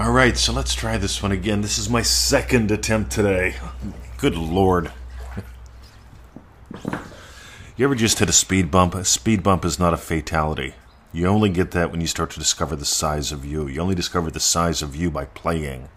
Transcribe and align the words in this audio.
All 0.00 0.12
right, 0.12 0.34
so 0.34 0.54
let's 0.54 0.74
try 0.74 0.96
this 0.96 1.22
one 1.22 1.30
again. 1.30 1.60
This 1.60 1.76
is 1.76 1.90
my 1.90 2.00
second 2.00 2.70
attempt 2.70 3.12
today. 3.12 3.56
Good 4.16 4.34
lord. 4.34 4.92
You 7.76 7.84
ever 7.84 7.94
just 7.94 8.18
hit 8.18 8.30
a 8.30 8.32
speed 8.32 8.70
bump? 8.70 8.94
A 8.94 9.04
speed 9.04 9.42
bump 9.42 9.62
is 9.62 9.78
not 9.78 9.92
a 9.92 9.98
fatality. 9.98 10.72
You 11.12 11.26
only 11.26 11.50
get 11.50 11.72
that 11.72 11.90
when 11.90 12.00
you 12.00 12.06
start 12.06 12.30
to 12.30 12.38
discover 12.38 12.76
the 12.76 12.86
size 12.86 13.30
of 13.30 13.44
you. 13.44 13.66
You 13.66 13.82
only 13.82 13.94
discover 13.94 14.30
the 14.30 14.40
size 14.40 14.80
of 14.80 14.96
you 14.96 15.10
by 15.10 15.26
playing. 15.26 15.90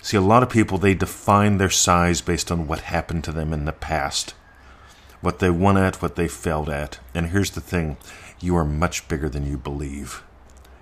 See, 0.00 0.16
a 0.16 0.22
lot 0.22 0.42
of 0.42 0.48
people, 0.48 0.78
they 0.78 0.94
define 0.94 1.58
their 1.58 1.68
size 1.68 2.22
based 2.22 2.50
on 2.50 2.66
what 2.66 2.80
happened 2.80 3.24
to 3.24 3.32
them 3.32 3.52
in 3.52 3.66
the 3.66 3.72
past. 3.72 4.32
What 5.20 5.38
they 5.38 5.50
won 5.50 5.76
at, 5.76 6.00
what 6.00 6.16
they 6.16 6.28
failed 6.28 6.70
at. 6.70 6.98
And 7.14 7.26
here's 7.26 7.50
the 7.50 7.60
thing 7.60 7.98
you 8.40 8.56
are 8.56 8.64
much 8.64 9.06
bigger 9.06 9.28
than 9.28 9.46
you 9.46 9.58
believe. 9.58 10.22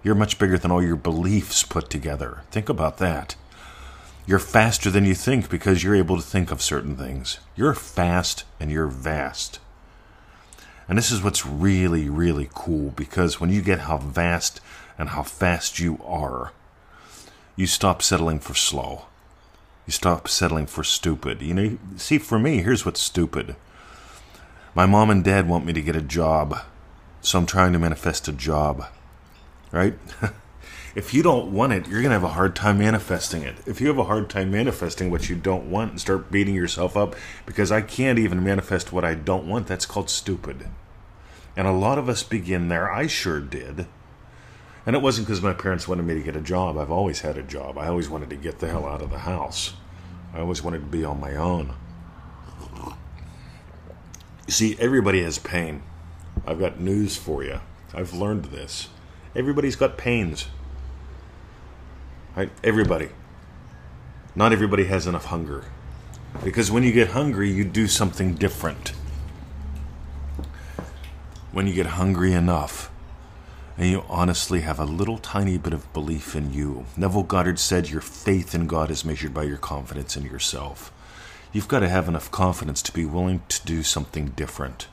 You're 0.04 0.14
much 0.14 0.38
bigger 0.38 0.58
than 0.58 0.70
all 0.70 0.82
your 0.82 0.96
beliefs 0.96 1.62
put 1.62 1.88
together. 1.88 2.42
Think 2.50 2.68
about 2.68 2.98
that. 2.98 3.36
You're 4.26 4.38
faster 4.38 4.90
than 4.90 5.06
you 5.06 5.14
think 5.14 5.48
because 5.48 5.82
you're 5.82 5.94
able 5.94 6.16
to 6.16 6.22
think 6.22 6.50
of 6.50 6.62
certain 6.62 6.94
things. 6.94 7.40
You're 7.56 7.74
fast 7.74 8.44
and 8.60 8.70
you're 8.70 8.86
vast. 8.86 9.60
And 10.88 10.98
this 10.98 11.10
is 11.10 11.22
what's 11.22 11.46
really, 11.46 12.10
really 12.10 12.50
cool 12.52 12.90
because 12.90 13.40
when 13.40 13.48
you 13.48 13.62
get 13.62 13.80
how 13.80 13.96
vast 13.96 14.60
and 14.98 15.10
how 15.10 15.22
fast 15.22 15.78
you 15.78 15.98
are, 16.04 16.52
you 17.56 17.66
stop 17.66 18.02
settling 18.02 18.40
for 18.40 18.54
slow. 18.54 19.06
You 19.86 19.92
stop 19.92 20.28
settling 20.28 20.66
for 20.66 20.84
stupid. 20.84 21.40
You 21.40 21.54
know, 21.54 21.78
see, 21.96 22.18
for 22.18 22.38
me, 22.38 22.62
here's 22.62 22.84
what's 22.84 23.00
stupid. 23.00 23.56
My 24.74 24.84
mom 24.84 25.08
and 25.08 25.24
dad 25.24 25.48
want 25.48 25.64
me 25.64 25.72
to 25.72 25.82
get 25.82 25.96
a 25.96 26.02
job, 26.02 26.58
so 27.22 27.38
I'm 27.38 27.46
trying 27.46 27.72
to 27.72 27.78
manifest 27.78 28.28
a 28.28 28.32
job. 28.32 28.86
Right? 29.74 29.98
if 30.94 31.12
you 31.12 31.24
don't 31.24 31.52
want 31.52 31.72
it, 31.72 31.88
you're 31.88 32.00
going 32.00 32.10
to 32.10 32.20
have 32.20 32.22
a 32.22 32.28
hard 32.28 32.54
time 32.54 32.78
manifesting 32.78 33.42
it. 33.42 33.56
If 33.66 33.80
you 33.80 33.88
have 33.88 33.98
a 33.98 34.04
hard 34.04 34.30
time 34.30 34.52
manifesting 34.52 35.10
what 35.10 35.28
you 35.28 35.34
don't 35.34 35.68
want 35.68 35.90
and 35.90 36.00
start 36.00 36.30
beating 36.30 36.54
yourself 36.54 36.96
up 36.96 37.16
because 37.44 37.72
I 37.72 37.80
can't 37.80 38.20
even 38.20 38.44
manifest 38.44 38.92
what 38.92 39.04
I 39.04 39.14
don't 39.14 39.48
want, 39.48 39.66
that's 39.66 39.84
called 39.84 40.10
stupid. 40.10 40.68
And 41.56 41.66
a 41.66 41.72
lot 41.72 41.98
of 41.98 42.08
us 42.08 42.22
begin 42.22 42.68
there. 42.68 42.90
I 42.90 43.08
sure 43.08 43.40
did. 43.40 43.86
And 44.86 44.94
it 44.94 45.02
wasn't 45.02 45.26
because 45.26 45.42
my 45.42 45.54
parents 45.54 45.88
wanted 45.88 46.04
me 46.04 46.14
to 46.14 46.22
get 46.22 46.36
a 46.36 46.40
job. 46.40 46.78
I've 46.78 46.92
always 46.92 47.22
had 47.22 47.36
a 47.36 47.42
job. 47.42 47.76
I 47.76 47.88
always 47.88 48.08
wanted 48.08 48.30
to 48.30 48.36
get 48.36 48.60
the 48.60 48.68
hell 48.68 48.86
out 48.86 49.02
of 49.02 49.10
the 49.10 49.18
house. 49.18 49.72
I 50.32 50.38
always 50.38 50.62
wanted 50.62 50.80
to 50.80 50.86
be 50.86 51.04
on 51.04 51.18
my 51.18 51.34
own. 51.34 51.74
You 54.46 54.52
see, 54.52 54.76
everybody 54.78 55.22
has 55.24 55.38
pain. 55.38 55.82
I've 56.46 56.60
got 56.60 56.78
news 56.78 57.16
for 57.16 57.42
you. 57.42 57.60
I've 57.92 58.12
learned 58.12 58.46
this. 58.46 58.88
Everybody's 59.36 59.76
got 59.76 59.98
pains. 59.98 60.48
Right? 62.36 62.50
Everybody. 62.62 63.08
Not 64.34 64.52
everybody 64.52 64.84
has 64.84 65.06
enough 65.06 65.26
hunger. 65.26 65.64
Because 66.42 66.70
when 66.70 66.82
you 66.82 66.92
get 66.92 67.08
hungry, 67.08 67.50
you 67.50 67.64
do 67.64 67.86
something 67.86 68.34
different. 68.34 68.92
When 71.52 71.66
you 71.66 71.74
get 71.74 71.86
hungry 71.86 72.32
enough, 72.32 72.90
and 73.76 73.90
you 73.90 74.04
honestly 74.08 74.60
have 74.60 74.78
a 74.78 74.84
little 74.84 75.18
tiny 75.18 75.58
bit 75.58 75.72
of 75.72 75.92
belief 75.92 76.36
in 76.36 76.52
you. 76.52 76.86
Neville 76.96 77.24
Goddard 77.24 77.58
said 77.58 77.88
your 77.88 78.00
faith 78.00 78.54
in 78.54 78.66
God 78.66 78.90
is 78.90 79.04
measured 79.04 79.34
by 79.34 79.44
your 79.44 79.56
confidence 79.56 80.16
in 80.16 80.24
yourself. 80.24 80.92
You've 81.52 81.68
got 81.68 81.80
to 81.80 81.88
have 81.88 82.08
enough 82.08 82.30
confidence 82.30 82.82
to 82.82 82.92
be 82.92 83.04
willing 83.04 83.42
to 83.48 83.64
do 83.66 83.82
something 83.82 84.26
different. 84.30 84.86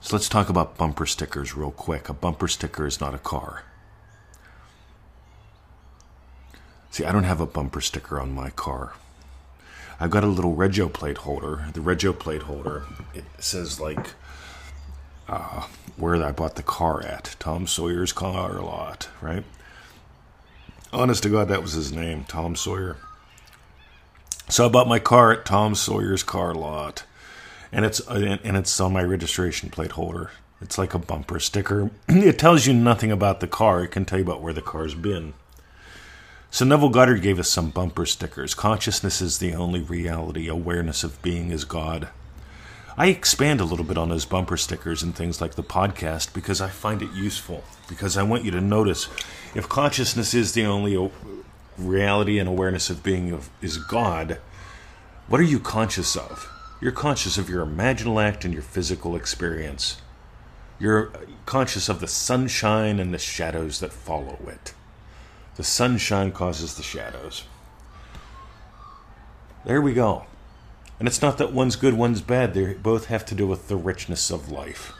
So 0.00 0.16
let's 0.16 0.28
talk 0.28 0.48
about 0.48 0.78
bumper 0.78 1.06
stickers 1.06 1.54
real 1.54 1.70
quick. 1.70 2.08
A 2.08 2.14
bumper 2.14 2.48
sticker 2.48 2.86
is 2.86 3.00
not 3.00 3.14
a 3.14 3.18
car. 3.18 3.64
See, 6.90 7.04
I 7.04 7.12
don't 7.12 7.24
have 7.24 7.40
a 7.40 7.46
bumper 7.46 7.80
sticker 7.80 8.18
on 8.18 8.32
my 8.32 8.50
car. 8.50 8.94
I've 10.00 10.10
got 10.10 10.24
a 10.24 10.28
little 10.28 10.56
rego 10.56 10.90
plate 10.92 11.18
holder. 11.18 11.66
The 11.74 11.80
rego 11.80 12.18
plate 12.18 12.42
holder, 12.42 12.84
it 13.14 13.24
says 13.38 13.78
like 13.78 14.14
uh, 15.28 15.66
where 15.96 16.22
I 16.22 16.32
bought 16.32 16.56
the 16.56 16.62
car 16.62 17.04
at. 17.04 17.36
Tom 17.38 17.66
Sawyer's 17.66 18.12
car 18.12 18.60
lot, 18.60 19.08
right? 19.20 19.44
Honest 20.92 21.22
to 21.22 21.28
God, 21.28 21.48
that 21.48 21.62
was 21.62 21.74
his 21.74 21.92
name, 21.92 22.24
Tom 22.24 22.56
Sawyer. 22.56 22.96
So 24.48 24.66
I 24.66 24.68
bought 24.68 24.88
my 24.88 24.98
car 24.98 25.32
at 25.32 25.44
Tom 25.44 25.76
Sawyer's 25.76 26.24
car 26.24 26.54
lot, 26.54 27.04
and 27.72 27.84
it's 27.84 28.06
uh, 28.08 28.38
and 28.42 28.56
it's 28.56 28.80
on 28.80 28.92
my 28.92 29.02
registration 29.02 29.70
plate 29.70 29.92
holder. 29.92 30.30
It's 30.60 30.76
like 30.76 30.94
a 30.94 30.98
bumper 30.98 31.40
sticker. 31.40 31.90
it 32.08 32.38
tells 32.38 32.66
you 32.66 32.74
nothing 32.74 33.10
about 33.10 33.40
the 33.40 33.46
car. 33.46 33.84
It 33.84 33.92
can 33.92 34.04
tell 34.04 34.18
you 34.18 34.24
about 34.24 34.42
where 34.42 34.52
the 34.52 34.62
car's 34.62 34.94
been. 34.94 35.34
So 36.50 36.64
Neville 36.64 36.88
Goddard 36.88 37.22
gave 37.22 37.38
us 37.38 37.48
some 37.48 37.70
bumper 37.70 38.04
stickers. 38.04 38.54
Consciousness 38.54 39.20
is 39.20 39.38
the 39.38 39.54
only 39.54 39.80
reality. 39.80 40.48
Awareness 40.48 41.04
of 41.04 41.22
being 41.22 41.52
is 41.52 41.64
God. 41.64 42.08
I 42.96 43.06
expand 43.06 43.60
a 43.60 43.64
little 43.64 43.84
bit 43.84 43.96
on 43.96 44.08
those 44.08 44.24
bumper 44.24 44.56
stickers 44.56 45.02
and 45.02 45.14
things 45.14 45.40
like 45.40 45.54
the 45.54 45.62
podcast 45.62 46.34
because 46.34 46.60
I 46.60 46.68
find 46.68 47.02
it 47.02 47.12
useful. 47.12 47.62
Because 47.88 48.16
I 48.16 48.24
want 48.24 48.44
you 48.44 48.50
to 48.50 48.60
notice 48.60 49.08
if 49.54 49.68
consciousness 49.68 50.34
is 50.34 50.52
the 50.52 50.66
only 50.66 50.96
uh, 50.96 51.08
reality 51.78 52.38
and 52.38 52.48
awareness 52.48 52.90
of 52.90 53.04
being 53.04 53.40
is 53.62 53.78
God, 53.78 54.38
what 55.28 55.40
are 55.40 55.44
you 55.44 55.60
conscious 55.60 56.16
of? 56.16 56.50
You're 56.80 56.92
conscious 56.92 57.36
of 57.36 57.50
your 57.50 57.64
imaginal 57.64 58.22
act 58.22 58.44
and 58.44 58.54
your 58.54 58.62
physical 58.62 59.14
experience. 59.14 60.00
You're 60.78 61.08
uh, 61.08 61.20
conscious 61.44 61.88
of 61.90 62.00
the 62.00 62.08
sunshine 62.08 62.98
and 62.98 63.12
the 63.12 63.18
shadows 63.18 63.80
that 63.80 63.92
follow 63.92 64.38
it. 64.46 64.72
The 65.56 65.64
sunshine 65.64 66.32
causes 66.32 66.76
the 66.76 66.82
shadows. 66.82 67.44
There 69.66 69.82
we 69.82 69.92
go. 69.92 70.24
And 70.98 71.06
it's 71.06 71.20
not 71.20 71.36
that 71.36 71.52
one's 71.52 71.76
good, 71.76 71.94
one's 71.94 72.22
bad. 72.22 72.54
They 72.54 72.72
both 72.72 73.06
have 73.06 73.26
to 73.26 73.34
do 73.34 73.46
with 73.46 73.68
the 73.68 73.76
richness 73.76 74.30
of 74.30 74.50
life. 74.50 74.92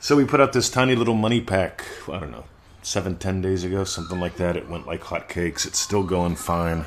So 0.00 0.16
we 0.16 0.24
put 0.24 0.40
out 0.40 0.52
this 0.52 0.68
tiny 0.68 0.94
little 0.96 1.14
money 1.14 1.40
pack, 1.40 1.84
I 2.10 2.18
don't 2.18 2.30
know, 2.30 2.44
seven, 2.82 3.16
ten 3.16 3.40
days 3.42 3.64
ago, 3.64 3.84
something 3.84 4.20
like 4.20 4.36
that. 4.36 4.56
It 4.56 4.68
went 4.68 4.86
like 4.86 5.02
hotcakes. 5.02 5.66
It's 5.66 5.78
still 5.78 6.02
going 6.02 6.36
fine. 6.36 6.86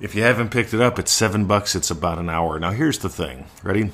If 0.00 0.14
you 0.14 0.22
haven't 0.22 0.50
picked 0.50 0.74
it 0.74 0.80
up, 0.80 0.98
it's 0.98 1.12
seven 1.12 1.46
bucks. 1.46 1.74
It's 1.74 1.90
about 1.90 2.18
an 2.18 2.28
hour. 2.28 2.58
Now, 2.58 2.72
here's 2.72 2.98
the 2.98 3.08
thing. 3.08 3.46
Ready? 3.62 3.90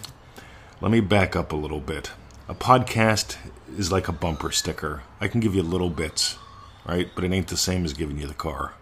Let 0.81 0.91
me 0.91 1.01
back 1.01 1.37
up 1.37 1.53
a 1.53 1.57
little 1.57 1.81
bit. 1.81 2.11
A 2.49 2.55
podcast 2.55 3.37
is 3.77 3.93
like 3.93 4.09
a 4.09 4.13
bumper 4.13 4.51
sticker. 4.51 5.03
I 5.21 5.29
can 5.29 5.41
give 5.41 5.55
you 5.55 5.63
little 5.63 5.91
bits 5.91 6.37
right? 6.85 7.09
But 7.15 7.25
it 7.25 7.33
ain't 7.33 7.49
the 7.49 7.57
same 7.57 7.85
as 7.85 7.93
giving 7.93 8.19
you 8.19 8.27
the 8.27 8.35
car, 8.35 8.75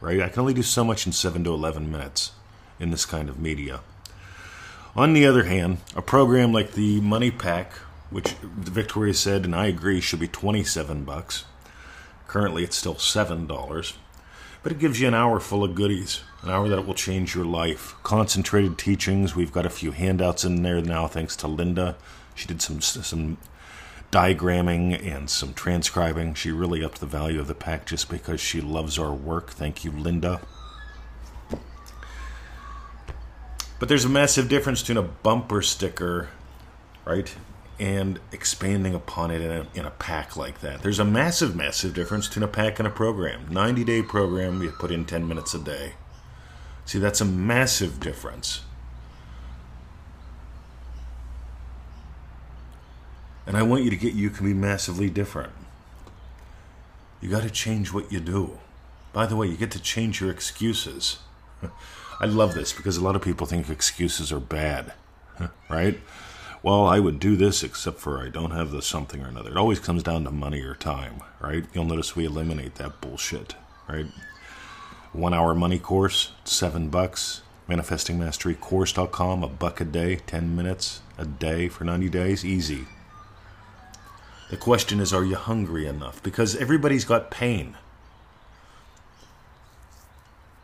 right? 0.00 0.20
I 0.20 0.28
can 0.28 0.40
only 0.40 0.54
do 0.54 0.62
so 0.62 0.84
much 0.84 1.06
in 1.06 1.12
7 1.12 1.42
to 1.44 1.52
11 1.52 1.90
minutes 1.90 2.32
in 2.78 2.90
this 2.90 3.04
kind 3.04 3.28
of 3.28 3.38
media. 3.38 3.80
On 4.94 5.12
the 5.12 5.26
other 5.26 5.44
hand, 5.44 5.78
a 5.94 6.02
program 6.02 6.52
like 6.52 6.72
the 6.72 7.00
Money 7.00 7.30
Pack, 7.30 7.72
which 8.10 8.30
Victoria 8.42 9.14
said, 9.14 9.44
and 9.44 9.54
I 9.54 9.66
agree, 9.66 10.00
should 10.00 10.20
be 10.20 10.28
27 10.28 11.04
bucks. 11.04 11.44
Currently, 12.26 12.64
it's 12.64 12.76
still 12.76 12.94
$7. 12.94 13.96
But 14.62 14.72
it 14.72 14.78
gives 14.78 15.00
you 15.00 15.08
an 15.08 15.14
hour 15.14 15.38
full 15.38 15.62
of 15.62 15.74
goodies, 15.74 16.22
an 16.42 16.50
hour 16.50 16.68
that 16.68 16.86
will 16.86 16.94
change 16.94 17.34
your 17.34 17.44
life. 17.44 17.94
Concentrated 18.02 18.78
teachings. 18.78 19.36
We've 19.36 19.52
got 19.52 19.66
a 19.66 19.70
few 19.70 19.92
handouts 19.92 20.44
in 20.44 20.62
there 20.62 20.80
now, 20.80 21.06
thanks 21.06 21.36
to 21.36 21.46
Linda. 21.46 21.96
She 22.34 22.46
did 22.46 22.60
some 22.60 22.80
some 22.80 23.38
diagramming 24.10 25.04
and 25.06 25.28
some 25.28 25.52
transcribing. 25.54 26.34
She 26.34 26.50
really 26.50 26.84
upped 26.84 27.00
the 27.00 27.06
value 27.06 27.40
of 27.40 27.48
the 27.48 27.54
pack 27.54 27.86
just 27.86 28.08
because 28.08 28.40
she 28.40 28.60
loves 28.60 28.98
our 28.98 29.12
work. 29.12 29.50
Thank 29.50 29.84
you, 29.84 29.90
Linda. 29.90 30.40
But 33.78 33.88
there's 33.88 34.04
a 34.04 34.08
massive 34.08 34.48
difference 34.48 34.80
between 34.80 34.96
a 34.96 35.02
bumper 35.02 35.60
sticker, 35.60 36.30
right, 37.04 37.34
and 37.78 38.18
expanding 38.32 38.94
upon 38.94 39.30
it 39.30 39.40
in 39.40 39.50
a, 39.50 39.66
in 39.74 39.84
a 39.84 39.90
pack 39.90 40.36
like 40.36 40.60
that. 40.60 40.82
There's 40.82 40.98
a 40.98 41.04
massive, 41.04 41.54
massive 41.54 41.94
difference 41.94 42.26
between 42.28 42.42
a 42.44 42.48
pack 42.48 42.78
and 42.78 42.88
a 42.88 42.90
program. 42.90 43.46
90 43.50 43.84
day 43.84 44.02
program, 44.02 44.62
you 44.62 44.70
put 44.70 44.90
in 44.90 45.04
10 45.04 45.28
minutes 45.28 45.54
a 45.54 45.58
day. 45.58 45.92
See, 46.86 46.98
that's 46.98 47.20
a 47.20 47.24
massive 47.24 48.00
difference. 48.00 48.62
And 53.46 53.56
I 53.56 53.62
want 53.62 53.84
you 53.84 53.90
to 53.90 53.96
get 53.96 54.14
you 54.14 54.30
can 54.30 54.46
be 54.46 54.54
massively 54.54 55.10
different. 55.10 55.52
You 57.20 57.30
got 57.30 57.42
to 57.42 57.50
change 57.50 57.92
what 57.92 58.10
you 58.10 58.20
do. 58.20 58.58
By 59.12 59.26
the 59.26 59.36
way, 59.36 59.46
you 59.46 59.56
get 59.56 59.70
to 59.72 59.80
change 59.80 60.20
your 60.20 60.30
excuses. 60.30 61.18
I 62.20 62.26
love 62.26 62.54
this 62.54 62.72
because 62.72 62.96
a 62.96 63.04
lot 63.04 63.16
of 63.16 63.22
people 63.22 63.46
think 63.46 63.68
excuses 63.68 64.32
are 64.32 64.40
bad, 64.40 64.92
right? 65.70 65.98
Well, 66.66 66.88
I 66.88 66.98
would 66.98 67.20
do 67.20 67.36
this 67.36 67.62
except 67.62 68.00
for 68.00 68.18
I 68.18 68.28
don't 68.28 68.50
have 68.50 68.72
the 68.72 68.82
something 68.82 69.22
or 69.22 69.28
another. 69.28 69.52
It 69.52 69.56
always 69.56 69.78
comes 69.78 70.02
down 70.02 70.24
to 70.24 70.32
money 70.32 70.62
or 70.62 70.74
time, 70.74 71.22
right? 71.38 71.64
You'll 71.72 71.84
notice 71.84 72.16
we 72.16 72.24
eliminate 72.24 72.74
that 72.74 73.00
bullshit, 73.00 73.54
right? 73.88 74.06
One 75.12 75.32
hour 75.32 75.54
money 75.54 75.78
course, 75.78 76.32
seven 76.42 76.88
bucks. 76.88 77.42
ManifestingMasteryCourse.com, 77.68 79.44
a 79.44 79.46
buck 79.46 79.80
a 79.80 79.84
day, 79.84 80.16
10 80.16 80.56
minutes 80.56 81.02
a 81.16 81.24
day 81.24 81.68
for 81.68 81.84
90 81.84 82.08
days, 82.08 82.44
easy. 82.44 82.86
The 84.50 84.56
question 84.56 84.98
is, 84.98 85.12
are 85.12 85.24
you 85.24 85.36
hungry 85.36 85.86
enough? 85.86 86.20
Because 86.20 86.56
everybody's 86.56 87.04
got 87.04 87.30
pain. 87.30 87.76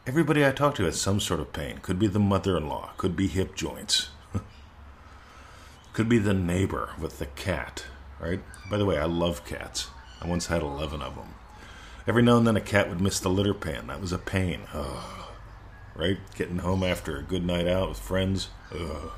Everybody 0.05 0.45
I 0.45 0.51
talk 0.51 0.75
to 0.75 0.85
has 0.85 1.01
some 1.01 1.21
sort 1.21 1.39
of 1.39 1.53
pain. 1.53 1.79
Could 1.81 2.01
be 2.01 2.09
the 2.09 2.19
mother 2.19 2.57
in 2.57 2.69
law, 2.69 2.91
could 2.97 3.15
be 3.15 3.29
hip 3.29 3.55
joints, 3.55 4.09
could 5.93 6.09
be 6.09 6.19
the 6.19 6.35
neighbor 6.35 6.91
with 6.99 7.19
the 7.19 7.27
cat, 7.27 7.85
right? 8.21 8.41
By 8.71 8.79
the 8.79 8.87
way, 8.87 8.99
I 8.99 9.05
love 9.05 9.45
cats. 9.45 9.89
I 10.21 10.27
once 10.27 10.47
had 10.47 10.63
11 10.63 11.03
of 11.03 11.17
them. 11.17 11.35
Every 12.07 12.23
now 12.23 12.37
and 12.37 12.47
then 12.47 12.57
a 12.57 12.61
cat 12.61 12.89
would 12.89 13.01
miss 13.01 13.21
the 13.21 13.29
litter 13.29 13.55
pan. 13.55 13.87
That 13.87 14.01
was 14.01 14.13
a 14.13 14.19
pain. 14.19 14.63
Ugh. 14.73 15.27
Right? 15.95 16.19
Getting 16.35 16.59
home 16.59 16.83
after 16.83 17.17
a 17.17 17.23
good 17.23 17.45
night 17.45 17.69
out 17.69 17.91
with 17.91 17.99
friends. 17.99 18.49
Ugh. 18.73 19.11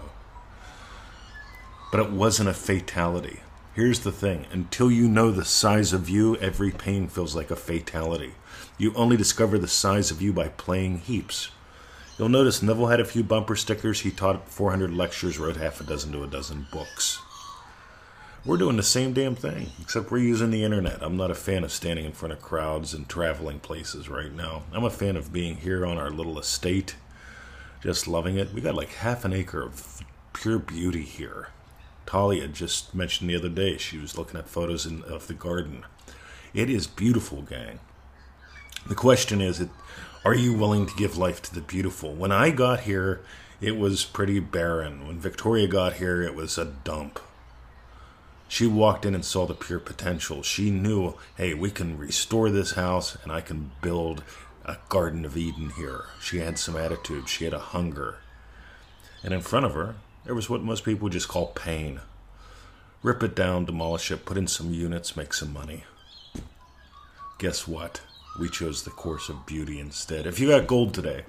But 1.90 2.00
it 2.00 2.10
wasn't 2.10 2.48
a 2.48 2.54
fatality. 2.54 3.40
Here's 3.74 4.00
the 4.00 4.12
thing 4.12 4.46
until 4.50 4.90
you 4.90 5.08
know 5.08 5.30
the 5.30 5.44
size 5.44 5.92
of 5.92 6.08
you, 6.08 6.36
every 6.36 6.70
pain 6.70 7.08
feels 7.08 7.34
like 7.34 7.50
a 7.50 7.56
fatality. 7.56 8.34
You 8.76 8.92
only 8.94 9.16
discover 9.16 9.58
the 9.58 9.68
size 9.68 10.10
of 10.10 10.20
you 10.20 10.32
by 10.32 10.48
playing 10.48 10.98
heaps. 10.98 11.50
You'll 12.18 12.28
notice 12.28 12.62
Neville 12.62 12.86
had 12.86 13.00
a 13.00 13.04
few 13.04 13.24
bumper 13.24 13.56
stickers. 13.56 14.00
He 14.00 14.12
taught 14.12 14.48
400 14.48 14.94
lectures, 14.94 15.38
wrote 15.38 15.56
half 15.56 15.80
a 15.80 15.84
dozen 15.84 16.12
to 16.12 16.22
a 16.22 16.28
dozen 16.28 16.66
books. 16.70 17.20
We're 18.44 18.56
doing 18.56 18.76
the 18.76 18.84
same 18.84 19.14
damn 19.14 19.34
thing, 19.34 19.70
except 19.80 20.10
we're 20.10 20.18
using 20.18 20.50
the 20.50 20.62
internet. 20.62 21.02
I'm 21.02 21.16
not 21.16 21.32
a 21.32 21.34
fan 21.34 21.64
of 21.64 21.72
standing 21.72 22.04
in 22.04 22.12
front 22.12 22.32
of 22.32 22.42
crowds 22.42 22.94
and 22.94 23.08
traveling 23.08 23.58
places 23.58 24.08
right 24.08 24.30
now. 24.30 24.62
I'm 24.72 24.84
a 24.84 24.90
fan 24.90 25.16
of 25.16 25.32
being 25.32 25.56
here 25.56 25.84
on 25.84 25.98
our 25.98 26.10
little 26.10 26.38
estate, 26.38 26.94
just 27.82 28.06
loving 28.06 28.36
it. 28.36 28.52
We 28.52 28.60
got 28.60 28.76
like 28.76 28.92
half 28.92 29.24
an 29.24 29.32
acre 29.32 29.62
of 29.62 30.02
pure 30.34 30.58
beauty 30.58 31.02
here. 31.02 31.48
Talia 32.06 32.46
just 32.46 32.94
mentioned 32.94 33.28
the 33.30 33.36
other 33.36 33.48
day, 33.48 33.76
she 33.76 33.98
was 33.98 34.16
looking 34.16 34.38
at 34.38 34.48
photos 34.48 34.86
in, 34.86 35.02
of 35.04 35.26
the 35.26 35.34
garden. 35.34 35.84
It 36.52 36.70
is 36.70 36.86
beautiful, 36.86 37.42
gang. 37.42 37.80
The 38.86 38.94
question 38.94 39.40
is, 39.40 39.64
are 40.24 40.34
you 40.34 40.54
willing 40.54 40.86
to 40.86 40.96
give 40.96 41.18
life 41.18 41.42
to 41.42 41.54
the 41.54 41.60
beautiful? 41.60 42.14
When 42.14 42.32
I 42.32 42.50
got 42.50 42.80
here, 42.80 43.20
it 43.60 43.76
was 43.76 44.04
pretty 44.04 44.40
barren. 44.40 45.06
When 45.06 45.18
Victoria 45.18 45.68
got 45.68 45.94
here, 45.94 46.22
it 46.22 46.34
was 46.34 46.56
a 46.56 46.64
dump. 46.64 47.20
She 48.48 48.66
walked 48.66 49.04
in 49.04 49.14
and 49.14 49.24
saw 49.24 49.46
the 49.46 49.54
pure 49.54 49.78
potential. 49.78 50.42
She 50.42 50.70
knew, 50.70 51.14
hey, 51.36 51.54
we 51.54 51.70
can 51.70 51.98
restore 51.98 52.50
this 52.50 52.72
house 52.72 53.16
and 53.22 53.32
I 53.32 53.40
can 53.40 53.72
build 53.82 54.22
a 54.64 54.76
Garden 54.88 55.24
of 55.24 55.36
Eden 55.36 55.70
here. 55.76 56.06
She 56.20 56.38
had 56.38 56.58
some 56.58 56.76
attitude, 56.76 57.28
she 57.28 57.44
had 57.44 57.52
a 57.52 57.58
hunger. 57.58 58.18
And 59.22 59.34
in 59.34 59.40
front 59.40 59.66
of 59.66 59.74
her, 59.74 59.96
there 60.24 60.34
was 60.34 60.48
what 60.48 60.62
most 60.62 60.84
people 60.84 61.04
would 61.04 61.12
just 61.12 61.28
call 61.28 61.48
pain. 61.48 62.00
Rip 63.02 63.22
it 63.22 63.34
down, 63.34 63.66
demolish 63.66 64.10
it, 64.10 64.24
put 64.24 64.38
in 64.38 64.46
some 64.46 64.72
units, 64.72 65.16
make 65.16 65.34
some 65.34 65.52
money. 65.52 65.84
Guess 67.38 67.68
what? 67.68 68.00
We 68.38 68.48
chose 68.48 68.82
the 68.82 68.90
course 68.90 69.28
of 69.28 69.46
beauty 69.46 69.78
instead. 69.78 70.26
If 70.26 70.40
you 70.40 70.48
got 70.48 70.66
gold 70.66 70.92
today, 70.92 71.24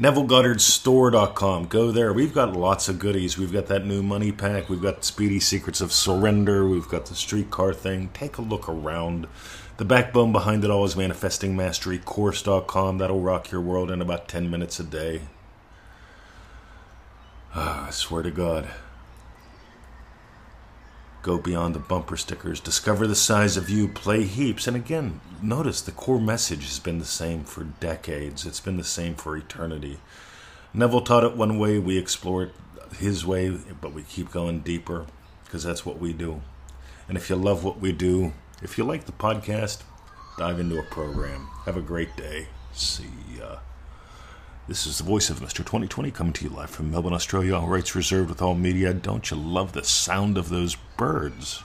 NevilleGoddardStore.com. 0.00 1.66
Go 1.66 1.92
there. 1.92 2.12
We've 2.12 2.32
got 2.32 2.56
lots 2.56 2.88
of 2.88 2.98
goodies. 2.98 3.36
We've 3.36 3.52
got 3.52 3.66
that 3.66 3.84
new 3.84 4.02
money 4.02 4.32
pack. 4.32 4.70
We've 4.70 4.80
got 4.80 5.04
Speedy 5.04 5.38
Secrets 5.38 5.82
of 5.82 5.92
Surrender. 5.92 6.66
We've 6.66 6.88
got 6.88 7.06
the 7.06 7.14
streetcar 7.14 7.74
thing. 7.74 8.08
Take 8.14 8.38
a 8.38 8.42
look 8.42 8.68
around. 8.68 9.26
The 9.76 9.84
backbone 9.84 10.32
behind 10.32 10.64
it 10.64 10.70
all 10.70 10.84
is 10.84 10.94
ManifestingMasteryCourse.com. 10.94 12.98
That'll 12.98 13.20
rock 13.20 13.50
your 13.50 13.60
world 13.60 13.90
in 13.90 14.00
about 14.00 14.26
10 14.26 14.50
minutes 14.50 14.80
a 14.80 14.84
day. 14.84 15.22
Ah, 17.54 17.88
I 17.88 17.90
swear 17.90 18.22
to 18.22 18.30
God. 18.30 18.70
Go 21.22 21.38
beyond 21.38 21.74
the 21.74 21.80
bumper 21.80 22.16
stickers. 22.16 22.60
Discover 22.60 23.06
the 23.06 23.14
size 23.14 23.56
of 23.56 23.68
you. 23.68 23.88
Play 23.88 24.24
heaps. 24.24 24.66
And 24.66 24.76
again, 24.76 25.20
notice 25.42 25.82
the 25.82 25.92
core 25.92 26.20
message 26.20 26.64
has 26.64 26.78
been 26.78 26.98
the 26.98 27.04
same 27.04 27.44
for 27.44 27.64
decades. 27.64 28.46
It's 28.46 28.60
been 28.60 28.78
the 28.78 28.84
same 28.84 29.14
for 29.14 29.36
eternity. 29.36 29.98
Neville 30.72 31.02
taught 31.02 31.24
it 31.24 31.36
one 31.36 31.58
way. 31.58 31.78
We 31.78 31.98
explore 31.98 32.44
it 32.44 32.52
his 32.98 33.26
way, 33.26 33.50
but 33.80 33.92
we 33.92 34.02
keep 34.02 34.30
going 34.30 34.60
deeper 34.60 35.06
because 35.44 35.62
that's 35.62 35.84
what 35.84 35.98
we 35.98 36.12
do. 36.12 36.40
And 37.08 37.16
if 37.16 37.28
you 37.28 37.36
love 37.36 37.64
what 37.64 37.80
we 37.80 37.92
do, 37.92 38.32
if 38.62 38.78
you 38.78 38.84
like 38.84 39.04
the 39.04 39.12
podcast, 39.12 39.82
dive 40.38 40.60
into 40.60 40.78
a 40.78 40.84
program. 40.84 41.48
Have 41.66 41.76
a 41.76 41.82
great 41.82 42.16
day. 42.16 42.48
See 42.72 43.10
ya. 43.36 43.58
This 44.70 44.86
is 44.86 44.98
the 44.98 45.04
voice 45.04 45.30
of 45.30 45.40
Mr. 45.40 45.64
2020 45.64 46.12
coming 46.12 46.32
to 46.32 46.44
you 46.44 46.50
live 46.50 46.70
from 46.70 46.92
Melbourne, 46.92 47.12
Australia. 47.12 47.56
All 47.56 47.66
rights 47.66 47.96
reserved 47.96 48.28
with 48.28 48.40
all 48.40 48.54
media. 48.54 48.94
Don't 48.94 49.28
you 49.28 49.36
love 49.36 49.72
the 49.72 49.82
sound 49.82 50.38
of 50.38 50.48
those 50.48 50.76
birds? 50.96 51.64